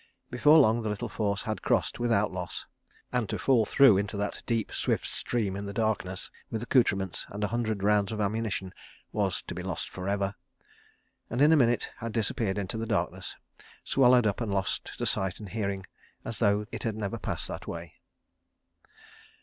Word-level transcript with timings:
Before 0.31 0.57
long 0.57 0.81
the 0.81 0.89
little 0.89 1.09
force 1.09 1.43
had 1.43 1.61
crossed 1.61 1.99
without 1.99 2.31
loss—(and 2.31 3.29
to 3.29 3.37
fall 3.37 3.65
through 3.65 3.97
into 3.99 4.17
that 4.17 4.41
deep, 4.47 4.71
swift 4.71 5.05
stream 5.05 5.55
in 5.55 5.67
the 5.67 5.75
darkness 5.75 6.31
with 6.49 6.63
accoutrements 6.63 7.27
and 7.29 7.43
a 7.43 7.49
hundred 7.49 7.83
rounds 7.83 8.11
of 8.11 8.19
ammunition 8.19 8.73
was 9.11 9.43
to 9.43 9.53
be 9.53 9.61
lost 9.61 9.89
for 9.91 10.09
ever)—and 10.09 11.39
in 11.39 11.51
a 11.51 11.55
minute 11.55 11.91
had 11.97 12.13
disappeared 12.13 12.57
into 12.57 12.79
the 12.79 12.87
darkness, 12.87 13.35
swallowed 13.83 14.25
up 14.25 14.41
and 14.41 14.51
lost 14.51 14.97
to 14.97 15.05
sight 15.05 15.39
and 15.39 15.49
hearing, 15.49 15.85
as 16.25 16.39
though 16.39 16.65
it 16.71 16.81
had 16.81 16.95
never 16.95 17.19
passed 17.19 17.47
that 17.47 17.67
way. 17.67 17.93